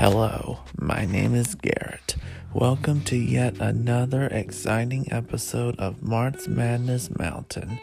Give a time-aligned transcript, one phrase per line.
[0.00, 2.16] Hello, my name is Garrett.
[2.54, 7.78] Welcome to yet another exciting episode of March Madness Mountain.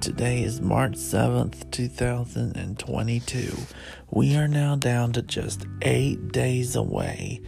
[0.00, 3.52] Today is March 7th, 2022.
[4.10, 7.42] We are now down to just eight days away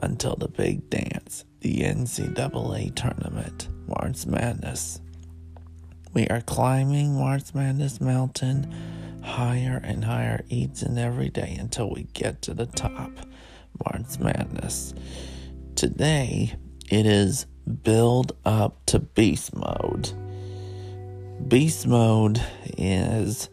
[0.00, 5.00] until the big dance, the NCAA tournament, March Madness.
[6.12, 8.70] We are climbing March Madness Mountain
[9.22, 13.10] higher and higher each and every day until we get to the top.
[13.84, 14.94] March Madness.
[15.74, 16.54] Today,
[16.90, 17.46] it is
[17.82, 20.10] build up to beast mode.
[21.48, 22.40] Beast mode
[22.78, 23.48] is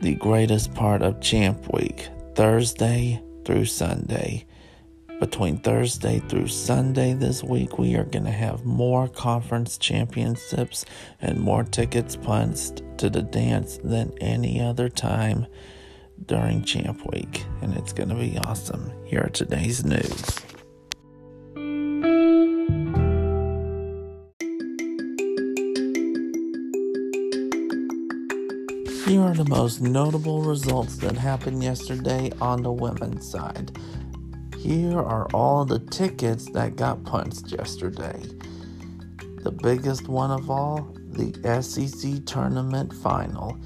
[0.00, 4.46] the greatest part of Champ Week, Thursday through Sunday
[5.18, 10.84] between Thursday through Sunday this week, we are going to have more conference championships
[11.22, 15.46] and more tickets punched to the dance than any other time
[16.24, 17.44] during Champ Week.
[17.62, 18.92] And it's going to be awesome.
[19.04, 20.40] Here are today's news.
[29.06, 33.70] Here are the most notable results that happened yesterday on the women's side.
[34.58, 38.20] Here are all the tickets that got punched yesterday.
[39.44, 43.56] The biggest one of all, the SEC Tournament Final.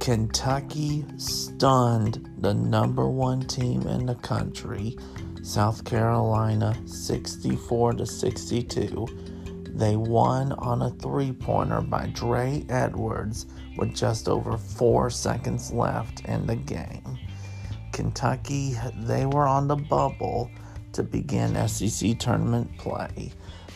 [0.00, 4.96] Kentucky stunned the number one team in the country,
[5.42, 9.06] South Carolina, 64 to 62.
[9.74, 16.24] They won on a three pointer by Dre Edwards with just over four seconds left
[16.24, 17.18] in the game.
[17.92, 20.50] Kentucky, they were on the bubble
[20.94, 23.32] to begin SEC tournament play,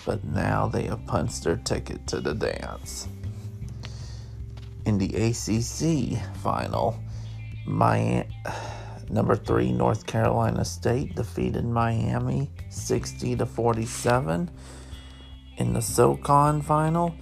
[0.07, 3.09] but now they have punched their ticket to the dance.
[4.87, 6.99] In the ACC final,
[7.67, 14.51] number three North Carolina State defeated Miami 60 to 47.
[15.57, 17.15] In the SoCon final,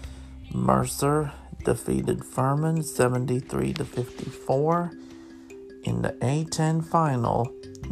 [0.52, 1.32] Mercer
[1.64, 4.90] defeated Furman 73 to 54.
[5.84, 7.46] In the A10 final,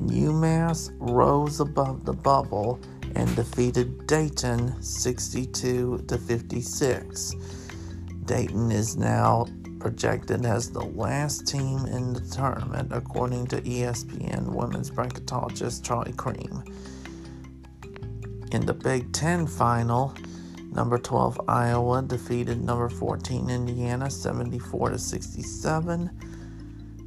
[0.06, 2.80] UMass rose above the bubble
[3.14, 7.34] and defeated Dayton 62 to 56.
[8.24, 9.46] Dayton is now
[9.80, 16.62] projected as the last team in the tournament, according to ESPN women's bracketologist Charlie Creme.
[18.52, 20.14] In the Big Ten final,
[20.72, 26.10] number 12 Iowa defeated number 14 Indiana 74 to 67.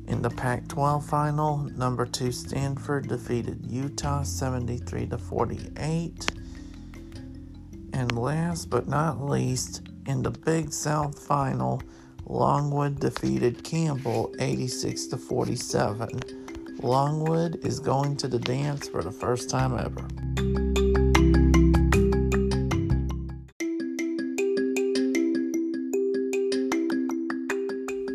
[0.07, 6.31] In the Pac 12 final, number 2 Stanford defeated Utah 73 to 48.
[7.93, 11.81] And last but not least, in the Big South final,
[12.33, 16.19] Longwood defeated Campbell 86 to 47.
[16.81, 20.01] Longwood is going to the dance for the first time ever.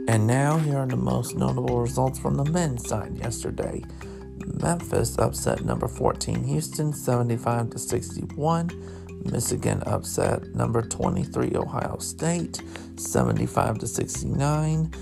[0.08, 3.84] And now, here are the most notable results from the men's side yesterday.
[4.60, 8.70] Memphis upset number 14 Houston 75 to 61.
[9.24, 12.62] Michigan upset number 23 Ohio State
[12.96, 14.92] 75 to 69.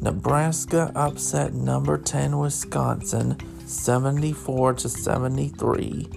[0.00, 3.36] Nebraska upset number 10 Wisconsin
[3.66, 6.08] 74 to 73.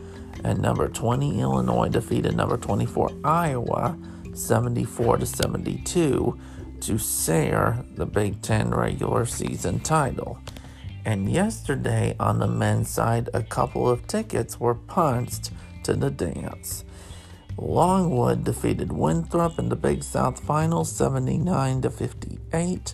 [0.43, 3.97] And number 20 Illinois defeated number 24 Iowa
[4.33, 6.39] 74 to 72
[6.81, 10.39] to share the Big Ten regular season title.
[11.05, 15.51] And yesterday on the men's side, a couple of tickets were punched
[15.83, 16.85] to the dance.
[17.61, 22.93] Longwood defeated Winthrop in the Big South Final 79 to 58,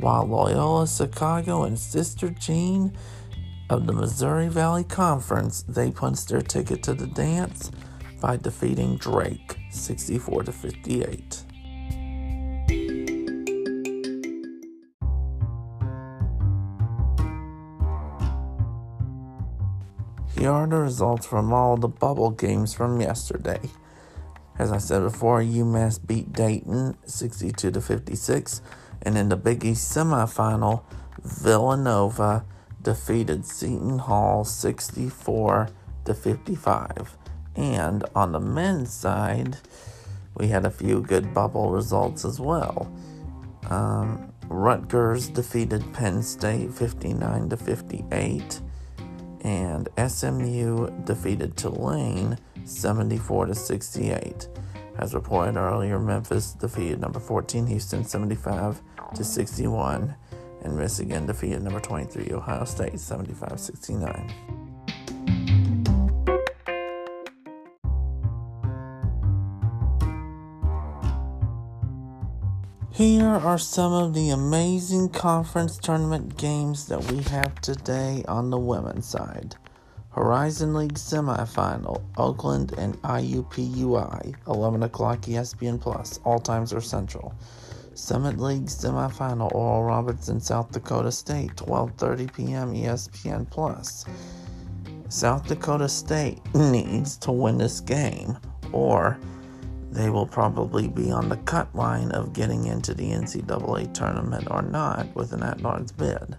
[0.00, 2.96] while Loyola Chicago and Sister Jean
[3.68, 7.70] of the Missouri Valley Conference they punched their ticket to the dance
[8.20, 11.44] by defeating Drake 64 to 58.
[20.38, 23.60] Here are the results from all the bubble games from yesterday.
[24.58, 28.60] As I said before, UMass beat Dayton 62 to 56,
[29.02, 30.82] and in the Big East semifinal,
[31.22, 32.44] Villanova
[32.82, 35.68] defeated Seton Hall 64
[36.04, 37.16] to 55.
[37.54, 39.58] And on the men's side,
[40.36, 42.92] we had a few good bubble results as well.
[43.70, 48.60] Um, Rutgers defeated Penn State 59 to 58
[49.42, 54.48] and SMU defeated Tulane 74 to 68.
[54.98, 58.82] As reported earlier, Memphis defeated number 14 Houston 75
[59.14, 60.14] to 61,
[60.62, 64.57] and Michigan defeated number 23 Ohio State 75 69.
[72.98, 78.58] Here are some of the amazing conference tournament games that we have today on the
[78.58, 79.54] women's side.
[80.10, 86.18] Horizon League semifinal, Oakland and IUPUI, 11 o'clock ESPN Plus.
[86.24, 87.32] All times are central.
[87.94, 92.74] Summit League semifinal, Oral Roberts and South Dakota State, 12:30 p.m.
[92.74, 94.06] ESPN Plus.
[95.08, 98.36] South Dakota State needs to win this game,
[98.72, 99.20] or
[99.90, 104.62] they will probably be on the cut line of getting into the NCAA tournament or
[104.62, 106.36] not with an at-large bid.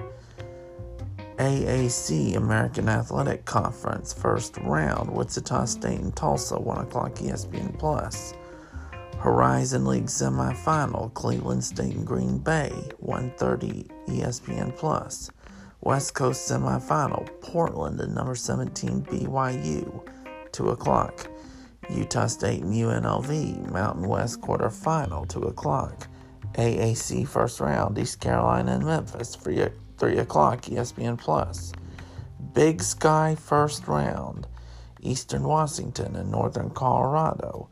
[1.38, 8.34] AAC American Athletic Conference first round Wichita State and Tulsa 1 o'clock ESPN Plus.
[9.18, 15.32] Horizon League semifinal Cleveland State and Green Bay 1:30 ESPN Plus.
[15.82, 20.02] West Coast semifinal Portland and number 17 BYU
[20.52, 21.30] 2 o'clock.
[21.90, 26.08] Utah State and UNLV Mountain West quarterfinal 2 o'clock.
[26.54, 29.52] AAC first round East Carolina and Memphis for
[29.98, 31.72] 3 o'clock, ESPN Plus.
[32.54, 34.48] Big Sky first round,
[35.02, 37.70] Eastern Washington and Northern Colorado,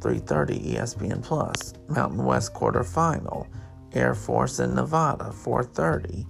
[0.00, 1.74] 3:30 ESPN Plus.
[1.88, 3.46] Mountain West quarterfinal,
[3.92, 6.26] Air Force and Nevada, 4:30.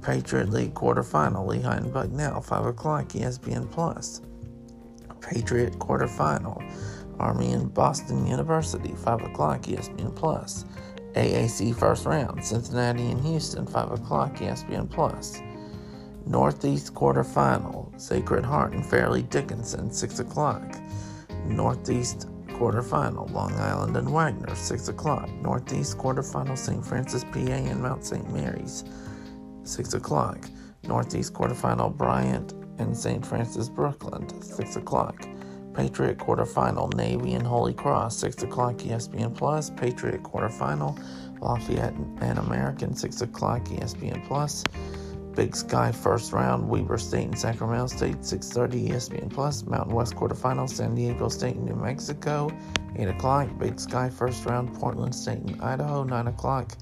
[0.00, 4.20] Patriot League quarterfinal, Lehigh and Bucknell, 5 o'clock, ESPN Plus.
[5.24, 6.62] Patriot quarterfinal,
[7.18, 10.64] Army and Boston University, 5 o'clock, ESPN Plus.
[11.14, 15.40] AAC first round, Cincinnati and Houston, 5 o'clock, ESPN Plus.
[16.26, 20.76] Northeast quarterfinal, Sacred Heart and Fairleigh Dickinson, 6 o'clock.
[21.46, 25.30] Northeast quarterfinal, Long Island and Wagner, 6 o'clock.
[25.40, 26.84] Northeast quarterfinal, St.
[26.84, 28.32] Francis, PA and Mount St.
[28.32, 28.84] Mary's,
[29.62, 30.38] 6 o'clock.
[30.82, 33.24] Northeast quarterfinal, Bryant and St.
[33.24, 35.26] Francis, Brooklyn, 6 o'clock.
[35.74, 39.70] Patriot quarterfinal, Navy and Holy Cross, 6 o'clock ESPN Plus.
[39.70, 40.98] Patriot quarterfinal,
[41.40, 44.64] Lafayette and American, 6 o'clock ESPN Plus.
[45.34, 49.64] Big Sky first round, Weber State and Sacramento State, 6.30 ESPN Plus.
[49.64, 52.50] Mountain West quarterfinal, San Diego State and New Mexico,
[52.96, 53.48] 8 o'clock.
[53.58, 56.72] Big Sky first round, Portland State and Idaho, 9 o'clock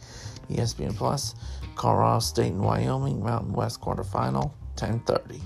[0.51, 1.35] ESPN Plus.
[1.77, 5.41] Colorado State and Wyoming, Mountain West quarterfinal, 10.30.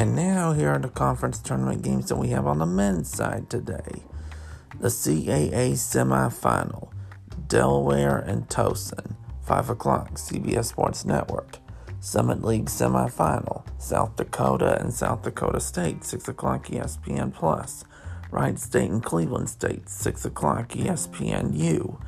[0.00, 3.50] And now, here are the conference tournament games that we have on the men's side
[3.50, 4.02] today.
[4.80, 6.90] The CAA semifinal,
[7.48, 11.58] Delaware and Towson, 5 o'clock, CBS Sports Network.
[12.00, 17.84] Summit League semifinal, South Dakota and South Dakota State, 6 o'clock, ESPN Plus.
[18.30, 22.00] Wright State and Cleveland State, 6 o'clock, ESPNU.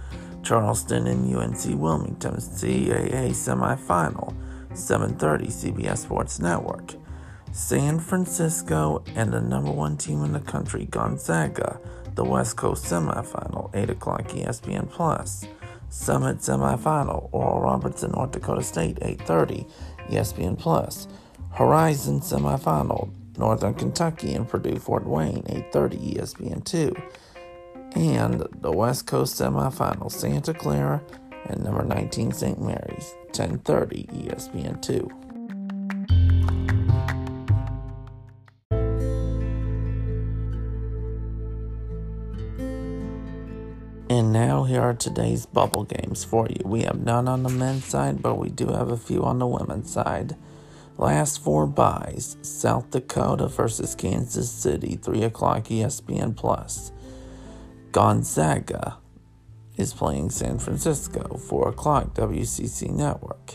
[0.42, 4.34] Charleston and UNC Wilmington, CAA semifinal,
[4.72, 6.94] 7:30, CBS Sports Network.
[7.52, 11.78] San Francisco and the number one team in the country, Gonzaga,
[12.14, 15.46] the West Coast semifinal, 8 o'clock ESPN Plus.
[15.90, 19.70] Summit semifinal, Oral Roberts and North Dakota State, 8.30
[20.08, 21.06] ESPN Plus.
[21.50, 26.96] Horizon semifinal, Northern Kentucky and Purdue Fort Wayne, 8.30 ESPN 2.
[28.00, 31.02] And the West Coast semifinal, Santa Clara
[31.50, 32.58] and number 19 St.
[32.58, 35.21] Mary's, 10.30 ESPN 2.
[44.12, 46.60] And now here are today's bubble games for you.
[46.66, 49.46] We have none on the men's side, but we do have a few on the
[49.46, 50.36] women's side.
[50.98, 56.92] Last four byes South Dakota versus Kansas City, 3 o'clock ESPN Plus.
[57.90, 58.98] Gonzaga
[59.78, 63.54] is playing San Francisco, 4 o'clock WCC Network.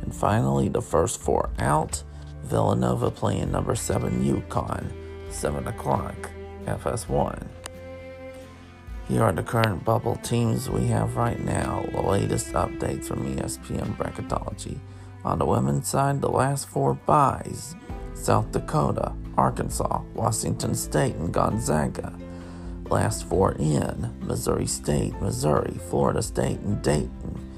[0.00, 2.02] And finally, the first four out
[2.44, 4.90] Villanova playing number 7 UConn,
[5.30, 6.30] 7 o'clock
[6.64, 7.59] FS1.
[9.10, 13.96] Here are the current bubble teams we have right now, the latest updates from ESPN
[13.96, 14.78] Bracketology.
[15.24, 17.74] On the women's side, the last four byes
[18.14, 22.16] South Dakota, Arkansas, Washington State, and Gonzaga.
[22.88, 27.50] Last four in Missouri State, Missouri, Florida State, and Dayton.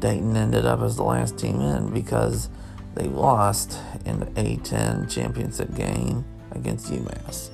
[0.00, 2.48] Dayton ended up as the last team in because
[2.96, 7.50] they lost in the A10 championship game against UMass.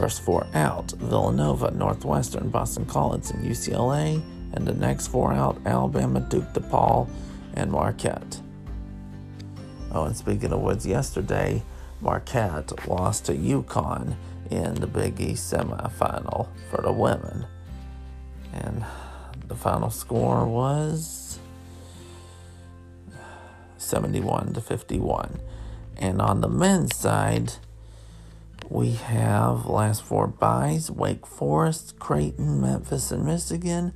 [0.00, 4.22] First four out Villanova, Northwestern, Boston College, and UCLA.
[4.54, 7.06] And the next four out Alabama, Duke, DePaul,
[7.52, 8.40] and Marquette.
[9.92, 11.62] Oh, and speaking of woods, yesterday
[12.00, 14.16] Marquette lost to UConn
[14.50, 17.44] in the Big East semifinal for the women.
[18.54, 18.82] And
[19.48, 21.38] the final score was
[23.76, 25.40] 71 to 51.
[25.98, 27.52] And on the men's side,
[28.70, 33.92] we have last four byes Wake Forest, Creighton, Memphis, and Michigan.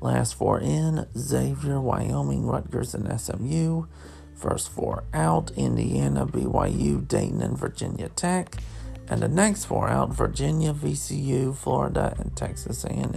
[0.00, 3.86] Last four in Xavier, Wyoming, Rutgers, and SMU.
[4.36, 8.56] First four out Indiana, BYU, Dayton, and Virginia Tech.
[9.08, 13.14] And the next four out Virginia, VCU, Florida, and Texas A&M.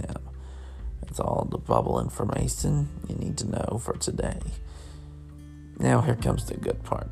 [1.02, 4.40] That's all the bubble information you need to know for today.
[5.78, 7.10] Now here comes the good part.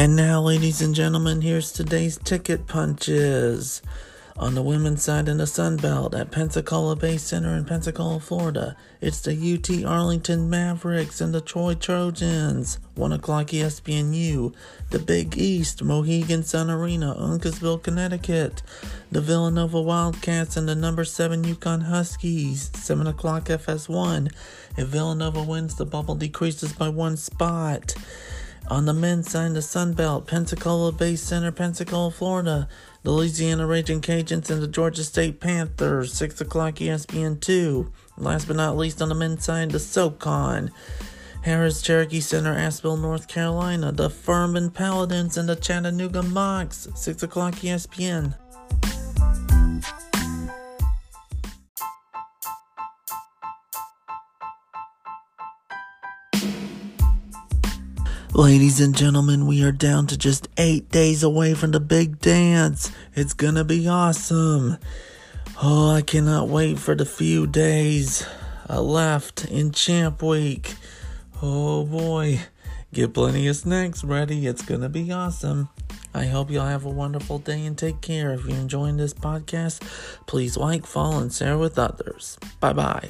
[0.00, 3.82] And now, ladies and gentlemen, here's today's ticket punches.
[4.34, 8.78] On the women's side in the Sun Belt at Pensacola Bay Center in Pensacola, Florida,
[9.02, 12.78] it's the UT Arlington Mavericks and the Troy Trojans.
[12.94, 14.54] 1 o'clock ESPNU.
[14.88, 18.62] The Big East, Mohegan Sun Arena, Uncasville, Connecticut.
[19.12, 22.70] The Villanova Wildcats and the number 7 UConn Huskies.
[22.74, 24.32] 7 o'clock FS1.
[24.78, 27.94] If Villanova wins, the bubble decreases by one spot.
[28.68, 32.68] On the men's side, the Sun Belt, Pensacola Bay Center, Pensacola, Florida.
[33.02, 37.90] The Louisiana Raging Cajuns and the Georgia State Panthers, 6 o'clock ESPN 2.
[38.18, 40.70] Last but not least, on the men's side, the SoCon.
[41.44, 43.90] Harrah's Cherokee Center, Asheville, North Carolina.
[43.90, 48.34] The Furman Paladins and the Chattanooga Mocs, 6 o'clock ESPN.
[58.32, 62.92] Ladies and gentlemen, we are down to just eight days away from the big dance.
[63.16, 64.78] It's gonna be awesome.
[65.60, 68.24] Oh, I cannot wait for the few days
[68.68, 70.76] uh, left in Champ Week.
[71.42, 72.40] Oh boy,
[72.92, 74.46] get plenty of snacks ready.
[74.46, 75.68] It's gonna be awesome.
[76.14, 78.32] I hope y'all have a wonderful day and take care.
[78.32, 79.82] If you're enjoying this podcast,
[80.26, 82.38] please like, follow, and share with others.
[82.60, 83.08] Bye bye.